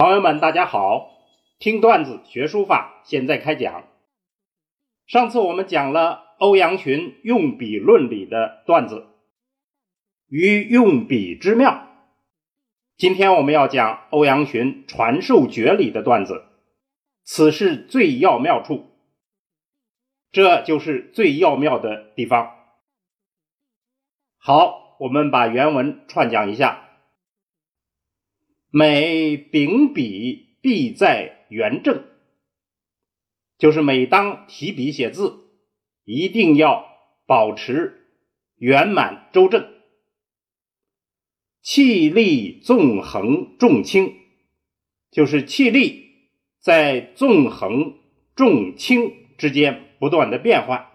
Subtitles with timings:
[0.00, 1.10] 朋友们，大家好！
[1.58, 3.84] 听段子学书法，现在开讲。
[5.06, 9.08] 上次我们讲了欧阳询用笔论里的段子
[10.26, 11.86] 与用笔之妙，
[12.96, 16.46] 今天我们要讲欧阳询传授诀里的段子，
[17.22, 18.86] 此事最要妙处，
[20.32, 22.56] 这就是最要妙的地方。
[24.38, 26.86] 好，我们把原文串讲一下。
[28.72, 32.04] 每秉笔必在圆正，
[33.58, 35.40] 就是每当提笔写字，
[36.04, 36.86] 一定要
[37.26, 38.06] 保持
[38.54, 39.68] 圆满周正，
[41.60, 44.14] 气力纵横重轻，
[45.10, 46.28] 就是气力
[46.60, 47.98] 在纵横
[48.36, 50.86] 重轻之间不断的变换，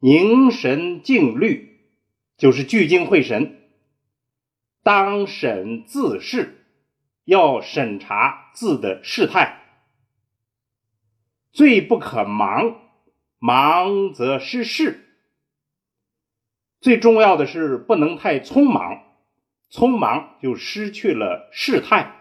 [0.00, 1.80] 凝神静虑，
[2.38, 3.59] 就是聚精会神。
[4.82, 6.64] 当审字事，
[7.24, 9.60] 要审查字的事态，
[11.52, 12.80] 最不可忙，
[13.38, 15.06] 忙则失事。
[16.80, 19.02] 最重要的是不能太匆忙，
[19.70, 22.16] 匆忙就失去了事态。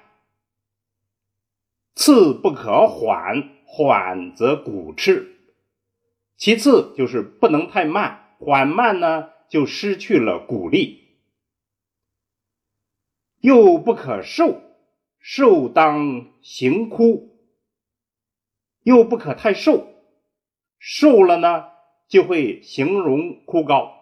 [1.96, 5.38] 次不可缓，缓则鼓赤。
[6.36, 11.09] 其次就是不能太慢，缓慢呢就失去了鼓励。
[13.42, 14.62] 又不可瘦，
[15.20, 17.38] 瘦当行枯；
[18.84, 19.88] 又不可太瘦，
[20.78, 21.66] 瘦了呢
[22.08, 23.94] 就会形容枯槁。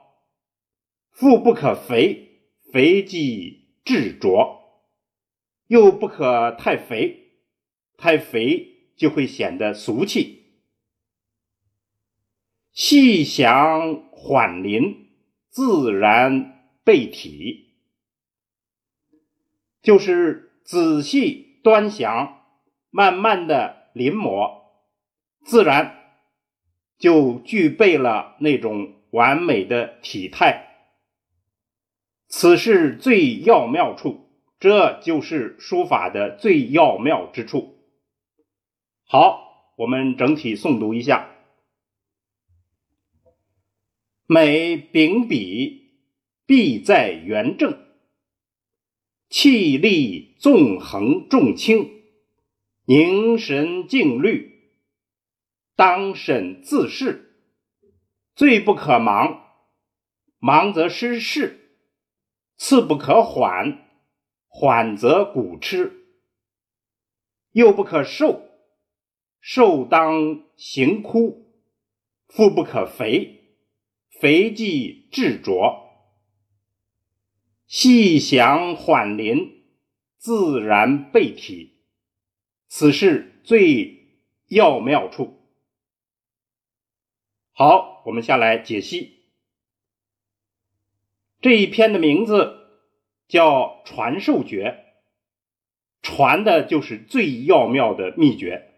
[1.12, 4.62] 腹不可肥，肥即质浊；
[5.68, 7.34] 又不可太肥，
[7.98, 10.46] 太肥就会显得俗气。
[12.72, 15.10] 细想缓临，
[15.50, 17.67] 自然备体。
[19.88, 22.42] 就是仔细端详，
[22.90, 24.64] 慢慢的临摹，
[25.46, 25.96] 自然
[27.00, 30.90] 就具备了那种完美的体态。
[32.28, 37.78] 此事最要妙处，这就是书法的最要妙之处。
[39.06, 41.30] 好，我们整体诵读一下：
[44.26, 45.94] 每秉笔，
[46.46, 47.87] 必在圆正。
[49.30, 52.02] 气力纵横重轻，
[52.86, 54.72] 凝神静虑，
[55.76, 57.36] 当审自视，
[58.36, 59.44] 最不可忙，
[60.40, 61.58] 忙则失事；
[62.56, 63.86] 次不可缓，
[64.48, 65.92] 缓则鼓痴；
[67.52, 68.50] 又不可瘦，
[69.42, 71.52] 瘦当行枯；
[72.28, 73.58] 腹不可肥，
[74.22, 75.87] 肥即质浊。
[77.68, 79.62] 细想缓临，
[80.18, 81.82] 自然备体，
[82.70, 85.38] 此事最要妙处。
[87.52, 89.26] 好，我们下来解析
[91.42, 92.70] 这一篇的名字
[93.28, 94.86] 叫《传授诀》，
[96.08, 98.76] 传的就是最要妙的秘诀。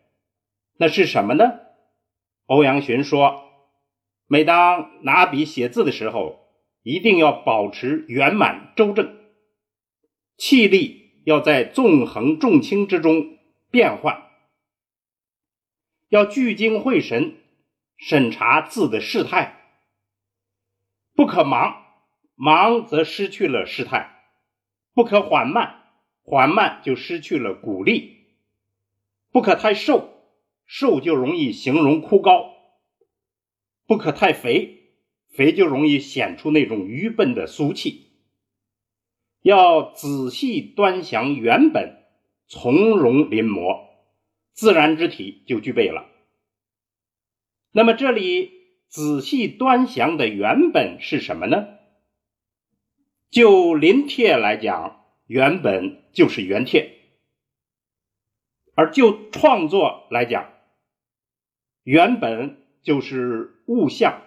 [0.77, 1.59] 那是什么呢？
[2.47, 3.43] 欧阳询说，
[4.25, 6.48] 每当拿笔写字的时候。
[6.89, 9.15] 一定要保持圆满周正，
[10.37, 13.37] 气力要在纵横重轻之中
[13.69, 14.23] 变换，
[16.07, 17.35] 要聚精会神
[17.95, 19.61] 审查字的事态，
[21.13, 21.85] 不可忙，
[22.33, 24.09] 忙则失去了事态；
[24.95, 25.83] 不可缓慢，
[26.23, 28.15] 缓慢就失去了鼓励；
[29.31, 30.09] 不可太瘦，
[30.65, 32.51] 瘦就容易形容枯槁；
[33.85, 34.78] 不可太肥。
[35.29, 38.07] 肥就容易显出那种愚笨的俗气。
[39.41, 42.03] 要仔细端详原本，
[42.47, 43.87] 从容临摹，
[44.51, 46.09] 自然之体就具备了。
[47.71, 48.51] 那么这里
[48.87, 51.67] 仔细端详的原本是什么呢？
[53.29, 56.89] 就临帖来讲，原本就是原帖；
[58.73, 60.51] 而就创作来讲，
[61.83, 64.21] 原本就是物象。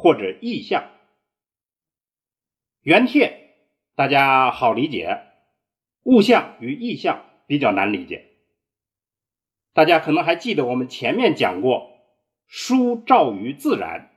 [0.00, 0.92] 或者意象，
[2.80, 3.58] 原帖
[3.94, 5.20] 大家好理解，
[6.04, 8.30] 物象与意象比较难理解。
[9.74, 11.98] 大家可能还记得我们前面讲过，
[12.46, 14.10] 书照于自然，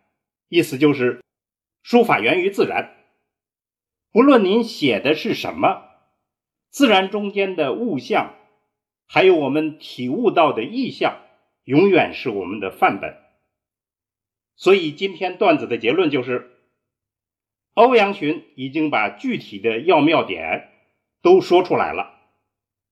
[0.48, 1.22] 意思就是
[1.82, 2.96] 书法源于自然，
[4.14, 5.84] 不论您写的是什么，
[6.70, 8.34] 自然中间的物象，
[9.06, 11.20] 还有我们体悟到的意象，
[11.66, 13.22] 永远是我们的范本。
[14.56, 16.52] 所以今天段子的结论就是，
[17.74, 20.70] 欧阳询已经把具体的要妙点
[21.22, 22.14] 都说出来了。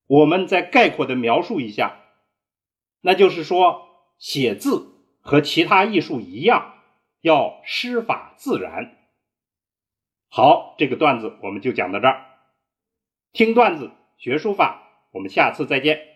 [0.07, 2.01] 我们再概括的描述一下，
[2.99, 3.87] 那就是说，
[4.17, 4.91] 写字
[5.21, 6.75] 和其他艺术一样，
[7.21, 8.97] 要师法自然。
[10.27, 12.25] 好，这个段子我们就讲到这儿。
[13.31, 16.10] 听段子学书法，我们下次再见。